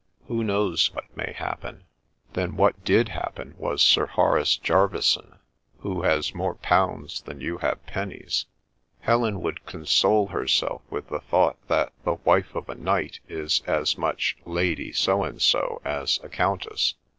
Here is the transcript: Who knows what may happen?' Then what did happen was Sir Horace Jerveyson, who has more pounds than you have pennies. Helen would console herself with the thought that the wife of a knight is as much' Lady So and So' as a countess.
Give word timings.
Who 0.27 0.43
knows 0.43 0.91
what 0.95 1.15
may 1.15 1.31
happen?' 1.33 1.83
Then 2.33 2.55
what 2.55 2.83
did 2.83 3.09
happen 3.09 3.53
was 3.59 3.83
Sir 3.83 4.07
Horace 4.07 4.57
Jerveyson, 4.57 5.37
who 5.81 6.01
has 6.01 6.33
more 6.33 6.55
pounds 6.55 7.21
than 7.21 7.39
you 7.39 7.59
have 7.59 7.85
pennies. 7.85 8.47
Helen 9.01 9.41
would 9.41 9.63
console 9.67 10.29
herself 10.29 10.81
with 10.89 11.09
the 11.09 11.19
thought 11.21 11.57
that 11.67 11.93
the 12.03 12.15
wife 12.15 12.55
of 12.55 12.67
a 12.67 12.73
knight 12.73 13.19
is 13.29 13.61
as 13.67 13.95
much' 13.95 14.37
Lady 14.43 14.91
So 14.91 15.23
and 15.23 15.39
So' 15.39 15.79
as 15.85 16.19
a 16.23 16.29
countess. 16.29 16.95